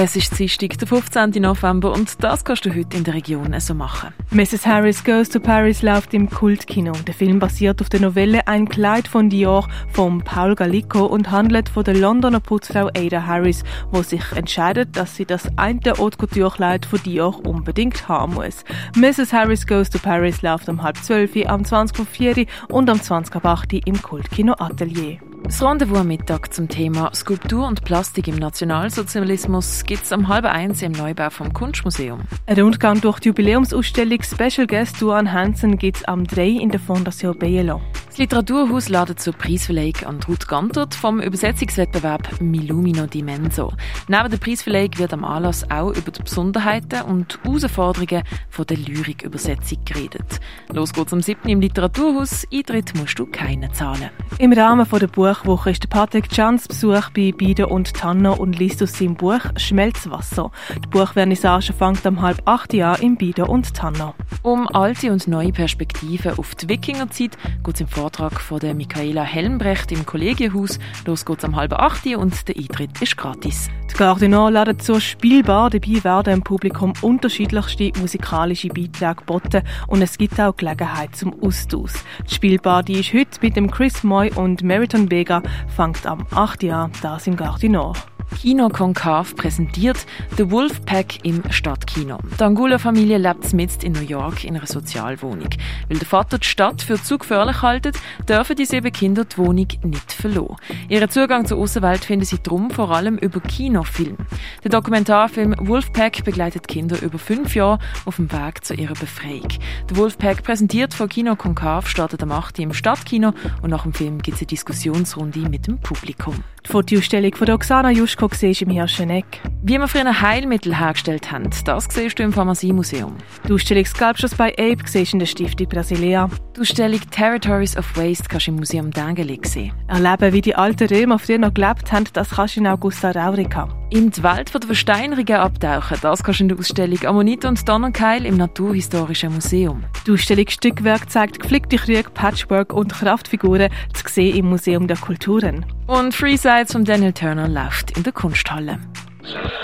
[0.00, 1.42] Es ist Dienstag, der 15.
[1.42, 4.14] November und das kannst du heute in der Region so machen.
[4.30, 4.64] Mrs.
[4.64, 6.92] Harris Goes to Paris läuft im Kultkino.
[7.04, 11.68] Der Film basiert auf der Novelle Ein Kleid von Dior von Paul Gallico und handelt
[11.68, 16.52] von der Londoner Putzfrau Ada Harris, wo sich entscheidet, dass sie das eine Haute Couture
[16.52, 18.62] Kleid von Dior unbedingt haben muss.
[18.94, 19.32] Mrs.
[19.32, 24.54] Harris Goes to Paris läuft um halb zwölf, am 20.04 und am 20.08 im Kultkino
[24.60, 25.18] Atelier.
[25.44, 30.44] Das Rendezvous am Mittag zum Thema Skulptur und Plastik im Nationalsozialismus gibt es um halb
[30.44, 32.20] eins im Neubau vom Kunstmuseum.
[32.46, 36.80] Ein Rundgang durch die Jubiläumsausstellung Special Guest Duan Hansen gibt es am 3 in der
[36.80, 37.80] Fondation Bielo.
[38.18, 43.72] Das Literaturhaus ladet zur Preisverleihung an Ruth Gantert vom Übersetzungswettbewerb Milumino Dimenso.
[44.08, 49.84] Neben der Preisverleihung wird am Anlass auch über die Besonderheiten und Herausforderungen von der Lyrikübersetzung
[49.84, 50.40] geredet.
[50.72, 51.48] Los geht's am 7.
[51.48, 52.44] im Literaturhaus.
[52.52, 54.10] Eintritt musst du keine zahlen.
[54.38, 58.98] Im Rahmen der Buchwoche ist Patrick Chans Besuch bei Bieder und Tanner und liest aus
[58.98, 60.50] seinem Buch Schmelzwasser.
[60.74, 64.14] Die Buchvernissage fängt am halb acht Jahr im Bieder und Tanner.
[64.42, 69.22] Um alte und neue Perspektiven auf die Wikingerzeit geht es im Vortrag von der Michaela
[69.22, 70.78] Helmbrecht im Kollegienhaus.
[71.06, 73.68] Los geht's am halb acht und der Eintritt ist gratis.
[73.90, 75.70] Die Gardinal laden zur Spielbar.
[75.70, 81.92] Dabei werden im Publikum unterschiedlichste musikalische Beiträge geboten und es gibt auch Gelegenheit zum Austausch.
[82.28, 86.62] Die Spielbar die ist heute mit dem Chris Moy und Meriton Vega fängt am 8.
[86.62, 87.92] Jahr das im Gardinal.
[88.36, 92.18] Kino Konkav präsentiert The Wolfpack im Stadtkino.
[92.38, 95.48] Die Angula-Familie lebt mitten in New York in einer Sozialwohnung.
[95.88, 97.98] Weil der Vater die Stadt für zu gefährlich haltet,
[98.28, 100.56] dürfen die sieben Kinder die Wohnung nicht verlassen.
[100.88, 104.18] Ihren Zugang zur Außenwelt finden sie drum vor allem über Kinofilm.
[104.62, 109.48] Der Dokumentarfilm Wolfpack begleitet Kinder über fünf Jahre auf dem Weg zu ihrer Befreiung.
[109.90, 112.60] Der Wolfpack präsentiert von Kino Konkav startet am 8.
[112.60, 113.32] im Stadtkino
[113.62, 116.34] und nach dem Film gibt es eine Diskussionsrunde mit dem Publikum.
[116.64, 119.40] Die Fotoausstellung von Oksana Juschko siehst im Hirscheneck.
[119.62, 123.16] Wie wir früher Heilmittel hergestellt haben, das siehst du im Pharmaziemuseum.
[123.46, 126.28] Die Ausstellung Sculptures by Ape in der Stiftung Brasilia.
[126.56, 129.72] Die Ausstellung Territories of Waste kannst du im Museum Dengeli sehen.
[129.86, 133.68] Erleben, wie die alten Römer früher noch gelebt haben, das kannst du in Augusta Raurica.
[133.90, 138.26] In die Welt der Versteinerungen abtauchen, das kannst du in der Ausstellung Ammonit und Donnerkeil
[138.26, 139.82] im Naturhistorischen Museum.
[140.06, 145.64] Die Ausstellung Stückwerk zeigt geflickte Krüge, Patchwork und Kraftfiguren zu sehen im Museum der Kulturen.
[145.86, 148.78] Und Freesides von Daniel Turner läuft in der Kunsthalle.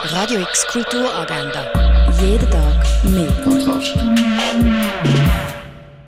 [0.05, 2.11] Radio X Kulturagenda.
[2.19, 3.31] Jeden Tag mehr.
[3.45, 5.24] Kontrast.